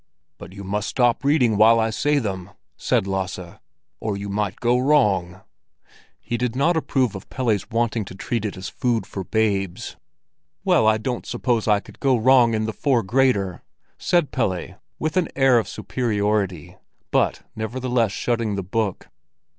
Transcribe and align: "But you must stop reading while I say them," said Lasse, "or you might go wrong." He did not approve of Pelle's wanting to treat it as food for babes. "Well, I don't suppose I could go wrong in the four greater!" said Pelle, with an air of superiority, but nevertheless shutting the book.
"But 0.39 0.51
you 0.51 0.63
must 0.63 0.89
stop 0.89 1.23
reading 1.23 1.57
while 1.57 1.79
I 1.79 1.91
say 1.91 2.17
them," 2.17 2.49
said 2.75 3.05
Lasse, 3.05 3.59
"or 3.99 4.17
you 4.17 4.29
might 4.29 4.55
go 4.55 4.79
wrong." 4.79 5.41
He 6.19 6.37
did 6.37 6.55
not 6.55 6.75
approve 6.75 7.13
of 7.13 7.29
Pelle's 7.29 7.69
wanting 7.69 8.03
to 8.05 8.15
treat 8.15 8.43
it 8.43 8.57
as 8.57 8.67
food 8.67 9.05
for 9.05 9.23
babes. 9.23 9.97
"Well, 10.65 10.87
I 10.87 10.97
don't 10.97 11.27
suppose 11.27 11.67
I 11.67 11.81
could 11.81 11.99
go 11.99 12.17
wrong 12.17 12.55
in 12.55 12.65
the 12.65 12.73
four 12.73 13.03
greater!" 13.03 13.61
said 13.99 14.31
Pelle, 14.31 14.81
with 14.97 15.17
an 15.17 15.29
air 15.35 15.59
of 15.59 15.67
superiority, 15.67 16.77
but 17.11 17.43
nevertheless 17.55 18.11
shutting 18.11 18.55
the 18.55 18.63
book. 18.63 19.07